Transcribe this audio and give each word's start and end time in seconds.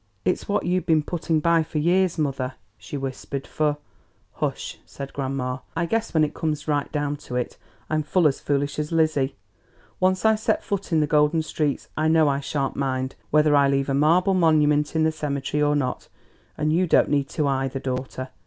"It's 0.25 0.47
what 0.49 0.65
you've 0.65 0.87
been 0.87 1.03
putting 1.03 1.41
by 1.41 1.61
for 1.61 1.77
years, 1.77 2.17
mother," 2.17 2.55
she 2.79 2.97
whispered, 2.97 3.45
"for" 3.45 3.77
"Hush!" 4.39 4.79
said 4.83 5.13
grandma. 5.13 5.59
"I 5.75 5.85
guess 5.85 6.11
when 6.11 6.23
it 6.23 6.33
comes 6.33 6.67
right 6.67 6.91
down 6.91 7.17
to 7.17 7.35
it 7.35 7.59
I'm 7.87 8.01
full 8.01 8.25
as 8.27 8.39
foolish 8.39 8.79
as 8.79 8.91
Lizzie. 8.91 9.35
Once 9.99 10.25
I 10.25 10.33
set 10.33 10.63
foot 10.63 10.91
in 10.91 11.01
the 11.01 11.05
golden 11.05 11.43
streets 11.43 11.87
I 11.95 12.07
know 12.07 12.27
I 12.29 12.39
sha'n't 12.39 12.75
mind 12.75 13.13
whether 13.29 13.55
I 13.55 13.67
leave 13.67 13.89
a 13.89 13.93
marble 13.93 14.33
monument 14.33 14.95
in 14.95 15.03
the 15.03 15.11
cemetery 15.11 15.61
or 15.61 15.75
not; 15.75 16.07
and 16.57 16.73
you 16.73 16.87
don't 16.87 17.09
need 17.11 17.29
to 17.29 17.47
either, 17.47 17.77
daughter. 17.79 18.29